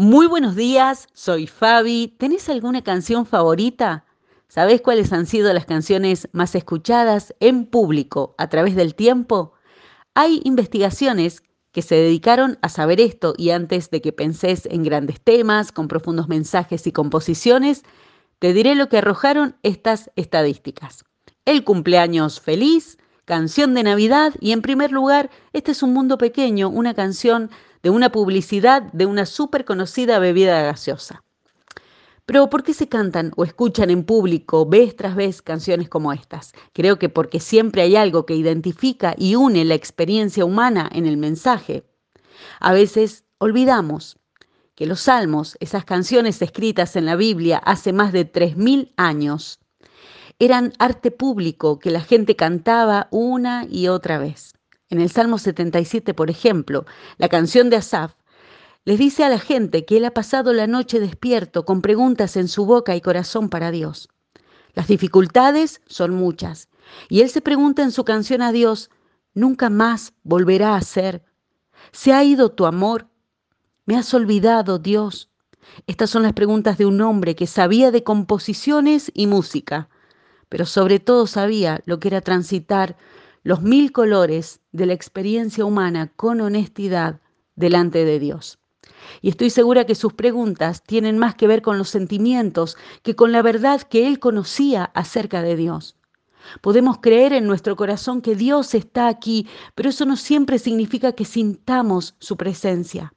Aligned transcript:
Muy 0.00 0.28
buenos 0.28 0.54
días, 0.54 1.08
soy 1.12 1.48
Fabi. 1.48 2.14
¿Tenés 2.18 2.48
alguna 2.48 2.84
canción 2.84 3.26
favorita? 3.26 4.04
¿Sabés 4.46 4.80
cuáles 4.80 5.12
han 5.12 5.26
sido 5.26 5.52
las 5.52 5.64
canciones 5.64 6.28
más 6.30 6.54
escuchadas 6.54 7.34
en 7.40 7.66
público 7.66 8.36
a 8.38 8.48
través 8.48 8.76
del 8.76 8.94
tiempo? 8.94 9.54
Hay 10.14 10.40
investigaciones 10.44 11.42
que 11.72 11.82
se 11.82 11.96
dedicaron 11.96 12.60
a 12.62 12.68
saber 12.68 13.00
esto 13.00 13.34
y 13.36 13.50
antes 13.50 13.90
de 13.90 14.00
que 14.00 14.12
pensés 14.12 14.66
en 14.66 14.84
grandes 14.84 15.20
temas, 15.20 15.72
con 15.72 15.88
profundos 15.88 16.28
mensajes 16.28 16.86
y 16.86 16.92
composiciones, 16.92 17.82
te 18.38 18.52
diré 18.52 18.76
lo 18.76 18.88
que 18.88 18.98
arrojaron 18.98 19.56
estas 19.64 20.12
estadísticas. 20.14 21.04
El 21.44 21.64
cumpleaños 21.64 22.40
feliz, 22.40 22.98
canción 23.24 23.74
de 23.74 23.82
Navidad 23.82 24.32
y 24.38 24.52
en 24.52 24.62
primer 24.62 24.92
lugar, 24.92 25.28
este 25.52 25.72
es 25.72 25.82
un 25.82 25.92
mundo 25.92 26.18
pequeño, 26.18 26.68
una 26.68 26.94
canción 26.94 27.50
de 27.82 27.90
una 27.90 28.10
publicidad 28.10 28.82
de 28.92 29.06
una 29.06 29.26
súper 29.26 29.64
conocida 29.64 30.18
bebida 30.18 30.62
gaseosa. 30.62 31.22
Pero 32.28 32.50
¿por 32.50 32.62
qué 32.62 32.74
se 32.74 32.88
cantan 32.88 33.32
o 33.36 33.44
escuchan 33.44 33.88
en 33.88 34.04
público 34.04 34.66
vez 34.66 34.94
tras 34.94 35.16
vez 35.16 35.40
canciones 35.40 35.88
como 35.88 36.12
estas? 36.12 36.52
Creo 36.74 36.98
que 36.98 37.08
porque 37.08 37.40
siempre 37.40 37.80
hay 37.80 37.96
algo 37.96 38.26
que 38.26 38.34
identifica 38.34 39.14
y 39.16 39.34
une 39.34 39.64
la 39.64 39.74
experiencia 39.74 40.44
humana 40.44 40.90
en 40.92 41.06
el 41.06 41.16
mensaje. 41.16 41.84
A 42.60 42.74
veces 42.74 43.24
olvidamos 43.38 44.18
que 44.74 44.84
los 44.84 45.00
salmos, 45.00 45.56
esas 45.60 45.86
canciones 45.86 46.42
escritas 46.42 46.96
en 46.96 47.06
la 47.06 47.16
Biblia 47.16 47.58
hace 47.64 47.94
más 47.94 48.12
de 48.12 48.30
3.000 48.30 48.92
años, 48.98 49.58
eran 50.38 50.74
arte 50.78 51.10
público 51.10 51.78
que 51.78 51.90
la 51.90 52.02
gente 52.02 52.36
cantaba 52.36 53.08
una 53.10 53.66
y 53.70 53.88
otra 53.88 54.18
vez. 54.18 54.57
En 54.90 55.00
el 55.00 55.10
Salmo 55.10 55.38
77, 55.38 56.14
por 56.14 56.30
ejemplo, 56.30 56.86
la 57.18 57.28
canción 57.28 57.68
de 57.68 57.76
Asaf, 57.76 58.14
les 58.86 58.98
dice 58.98 59.22
a 59.22 59.28
la 59.28 59.38
gente 59.38 59.84
que 59.84 59.98
él 59.98 60.06
ha 60.06 60.12
pasado 60.12 60.54
la 60.54 60.66
noche 60.66 60.98
despierto 60.98 61.66
con 61.66 61.82
preguntas 61.82 62.36
en 62.36 62.48
su 62.48 62.64
boca 62.64 62.96
y 62.96 63.02
corazón 63.02 63.50
para 63.50 63.70
Dios. 63.70 64.08
Las 64.72 64.88
dificultades 64.88 65.82
son 65.86 66.14
muchas 66.14 66.70
y 67.10 67.20
él 67.20 67.28
se 67.28 67.42
pregunta 67.42 67.82
en 67.82 67.90
su 67.90 68.04
canción 68.04 68.40
a 68.40 68.50
Dios, 68.50 68.88
¿nunca 69.34 69.68
más 69.68 70.14
volverá 70.22 70.74
a 70.74 70.80
ser? 70.80 71.22
¿Se 71.92 72.14
ha 72.14 72.24
ido 72.24 72.50
tu 72.50 72.64
amor? 72.64 73.08
¿Me 73.84 73.96
has 73.96 74.14
olvidado, 74.14 74.78
Dios? 74.78 75.28
Estas 75.86 76.08
son 76.08 76.22
las 76.22 76.32
preguntas 76.32 76.78
de 76.78 76.86
un 76.86 77.00
hombre 77.02 77.34
que 77.34 77.46
sabía 77.46 77.90
de 77.90 78.04
composiciones 78.04 79.10
y 79.12 79.26
música, 79.26 79.90
pero 80.48 80.64
sobre 80.64 80.98
todo 80.98 81.26
sabía 81.26 81.82
lo 81.84 82.00
que 82.00 82.08
era 82.08 82.22
transitar 82.22 82.96
los 83.48 83.62
mil 83.62 83.92
colores 83.92 84.60
de 84.72 84.84
la 84.84 84.92
experiencia 84.92 85.64
humana 85.64 86.12
con 86.16 86.42
honestidad 86.42 87.22
delante 87.56 88.04
de 88.04 88.18
Dios. 88.18 88.58
Y 89.22 89.30
estoy 89.30 89.48
segura 89.48 89.86
que 89.86 89.94
sus 89.94 90.12
preguntas 90.12 90.84
tienen 90.84 91.16
más 91.16 91.34
que 91.34 91.46
ver 91.46 91.62
con 91.62 91.78
los 91.78 91.88
sentimientos 91.88 92.76
que 93.02 93.16
con 93.16 93.32
la 93.32 93.40
verdad 93.40 93.80
que 93.80 94.06
él 94.06 94.18
conocía 94.18 94.90
acerca 94.92 95.40
de 95.40 95.56
Dios. 95.56 95.96
Podemos 96.60 96.98
creer 96.98 97.32
en 97.32 97.46
nuestro 97.46 97.74
corazón 97.74 98.20
que 98.20 98.36
Dios 98.36 98.74
está 98.74 99.08
aquí, 99.08 99.46
pero 99.74 99.88
eso 99.88 100.04
no 100.04 100.18
siempre 100.18 100.58
significa 100.58 101.12
que 101.12 101.24
sintamos 101.24 102.16
su 102.18 102.36
presencia. 102.36 103.14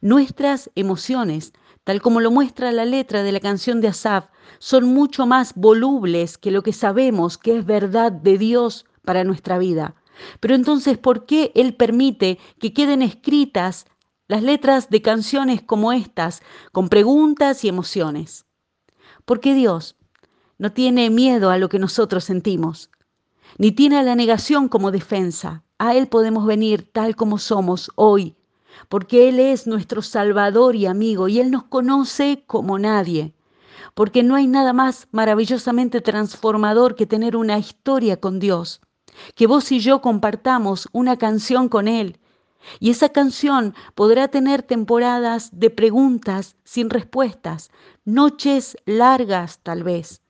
Nuestras 0.00 0.68
emociones, 0.74 1.52
tal 1.84 2.02
como 2.02 2.18
lo 2.18 2.32
muestra 2.32 2.72
la 2.72 2.84
letra 2.84 3.22
de 3.22 3.30
la 3.30 3.38
canción 3.38 3.80
de 3.80 3.86
Asaf, 3.86 4.30
son 4.58 4.86
mucho 4.86 5.26
más 5.26 5.54
volubles 5.54 6.38
que 6.38 6.50
lo 6.50 6.64
que 6.64 6.72
sabemos 6.72 7.38
que 7.38 7.58
es 7.58 7.64
verdad 7.64 8.10
de 8.10 8.36
Dios 8.36 8.84
para 9.04 9.24
nuestra 9.24 9.58
vida. 9.58 9.94
Pero 10.40 10.54
entonces, 10.54 10.98
¿por 10.98 11.26
qué 11.26 11.52
Él 11.54 11.74
permite 11.74 12.38
que 12.58 12.72
queden 12.72 13.02
escritas 13.02 13.86
las 14.28 14.42
letras 14.42 14.90
de 14.90 15.02
canciones 15.02 15.62
como 15.62 15.92
estas, 15.92 16.42
con 16.72 16.88
preguntas 16.88 17.64
y 17.64 17.68
emociones? 17.68 18.46
Porque 19.24 19.54
Dios 19.54 19.96
no 20.58 20.72
tiene 20.72 21.10
miedo 21.10 21.50
a 21.50 21.58
lo 21.58 21.68
que 21.68 21.78
nosotros 21.78 22.24
sentimos, 22.24 22.90
ni 23.58 23.72
tiene 23.72 24.02
la 24.02 24.14
negación 24.14 24.68
como 24.68 24.90
defensa. 24.90 25.64
A 25.78 25.94
Él 25.94 26.08
podemos 26.08 26.46
venir 26.46 26.90
tal 26.92 27.16
como 27.16 27.38
somos 27.38 27.90
hoy, 27.94 28.36
porque 28.88 29.28
Él 29.28 29.40
es 29.40 29.66
nuestro 29.66 30.02
Salvador 30.02 30.76
y 30.76 30.86
amigo, 30.86 31.28
y 31.28 31.40
Él 31.40 31.50
nos 31.50 31.64
conoce 31.64 32.44
como 32.46 32.78
nadie 32.78 33.34
porque 33.94 34.22
no 34.22 34.36
hay 34.36 34.46
nada 34.46 34.72
más 34.72 35.08
maravillosamente 35.10 36.00
transformador 36.00 36.94
que 36.94 37.06
tener 37.06 37.36
una 37.36 37.58
historia 37.58 38.18
con 38.18 38.38
Dios 38.38 38.80
que 39.34 39.46
vos 39.46 39.70
y 39.72 39.80
yo 39.80 40.00
compartamos 40.00 40.88
una 40.92 41.16
canción 41.16 41.68
con 41.68 41.88
Él. 41.88 42.18
Y 42.78 42.90
esa 42.90 43.08
canción 43.08 43.74
podrá 43.94 44.28
tener 44.28 44.62
temporadas 44.62 45.50
de 45.52 45.70
preguntas 45.70 46.56
sin 46.64 46.90
respuestas, 46.90 47.70
noches 48.04 48.76
largas 48.84 49.60
tal 49.62 49.82
vez. 49.82 50.22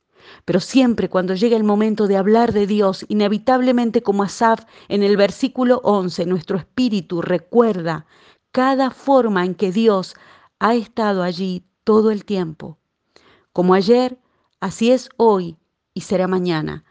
Pero 0.45 0.61
siempre 0.61 1.09
cuando 1.09 1.35
llega 1.35 1.57
el 1.57 1.65
momento 1.65 2.07
de 2.07 2.17
hablar 2.17 2.53
de 2.53 2.67
Dios, 2.67 3.05
inevitablemente 3.09 4.03
como 4.03 4.23
Asaf 4.23 4.65
en 4.89 5.03
el 5.03 5.17
versículo 5.17 5.81
11, 5.83 6.27
nuestro 6.27 6.59
espíritu 6.59 7.23
recuerda 7.23 8.07
cada 8.53 8.91
forma 8.91 9.45
en 9.45 9.55
que 9.55 9.73
Dios 9.73 10.15
ha 10.59 10.75
estado 10.75 11.23
allí 11.23 11.65
todo 11.85 12.11
el 12.11 12.25
tiempo. 12.25 12.79
Como 13.53 13.75
ayer, 13.75 14.19
así 14.61 14.93
es 14.93 15.09
hoy 15.17 15.57
y 15.95 16.03
será 16.03 16.29
mañana. 16.29 16.85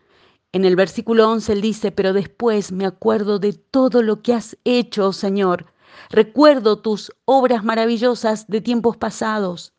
En 0.51 0.65
el 0.65 0.75
versículo 0.75 1.29
11 1.29 1.53
él 1.53 1.61
dice, 1.61 1.91
pero 1.91 2.13
después 2.13 2.71
me 2.71 2.85
acuerdo 2.85 3.37
de 3.37 3.53
todo 3.53 4.01
lo 4.01 4.21
que 4.21 4.33
has 4.33 4.57
hecho, 4.63 5.07
oh 5.07 5.13
Señor. 5.13 5.71
Recuerdo 6.09 6.79
tus 6.79 7.11
obras 7.25 7.63
maravillosas 7.63 8.47
de 8.47 8.61
tiempos 8.61 8.97
pasados. 8.97 9.73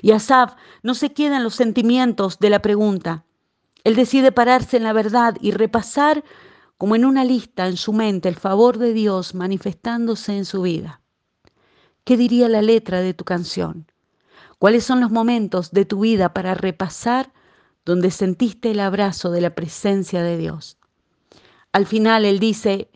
Y 0.00 0.12
Asaf 0.12 0.54
no 0.82 0.94
se 0.94 1.12
queda 1.12 1.36
en 1.36 1.44
los 1.44 1.54
sentimientos 1.54 2.38
de 2.38 2.50
la 2.50 2.62
pregunta. 2.62 3.24
Él 3.84 3.94
decide 3.94 4.32
pararse 4.32 4.76
en 4.78 4.84
la 4.84 4.92
verdad 4.92 5.36
y 5.40 5.50
repasar 5.50 6.24
como 6.78 6.96
en 6.96 7.04
una 7.04 7.24
lista 7.24 7.66
en 7.66 7.76
su 7.76 7.92
mente 7.92 8.28
el 8.28 8.36
favor 8.36 8.78
de 8.78 8.92
Dios 8.94 9.34
manifestándose 9.34 10.36
en 10.36 10.44
su 10.44 10.62
vida. 10.62 11.00
¿Qué 12.04 12.16
diría 12.16 12.48
la 12.48 12.62
letra 12.62 13.00
de 13.00 13.12
tu 13.12 13.24
canción? 13.24 13.90
¿Cuáles 14.58 14.84
son 14.84 15.00
los 15.00 15.10
momentos 15.10 15.72
de 15.72 15.84
tu 15.84 16.00
vida 16.00 16.32
para 16.32 16.54
repasar 16.54 17.32
donde 17.84 18.10
sentiste 18.10 18.70
el 18.70 18.80
abrazo 18.80 19.30
de 19.30 19.40
la 19.40 19.54
presencia 19.54 20.22
de 20.22 20.36
Dios. 20.36 20.78
Al 21.72 21.86
final 21.86 22.24
Él 22.24 22.38
dice, 22.38 22.90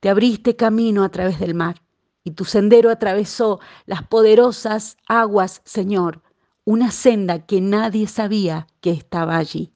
te 0.00 0.08
abriste 0.08 0.56
camino 0.56 1.02
a 1.02 1.08
través 1.08 1.40
del 1.40 1.54
mar 1.54 1.82
y 2.24 2.32
tu 2.32 2.44
sendero 2.44 2.90
atravesó 2.90 3.60
las 3.86 4.02
poderosas 4.02 4.96
aguas, 5.06 5.62
Señor, 5.64 6.22
una 6.64 6.90
senda 6.90 7.46
que 7.46 7.60
nadie 7.60 8.06
sabía 8.06 8.66
que 8.80 8.90
estaba 8.90 9.38
allí. 9.38 9.72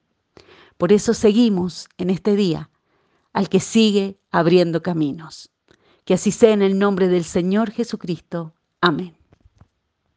Por 0.77 0.91
eso 0.91 1.13
seguimos 1.13 1.87
en 1.97 2.09
este 2.09 2.35
día 2.35 2.69
al 3.33 3.49
que 3.49 3.59
sigue 3.59 4.19
abriendo 4.31 4.83
caminos. 4.83 5.49
Que 6.05 6.13
así 6.13 6.31
sea 6.31 6.51
en 6.51 6.61
el 6.61 6.77
nombre 6.77 7.07
del 7.07 7.23
Señor 7.23 7.71
Jesucristo. 7.71 8.53
Amén. 8.81 9.22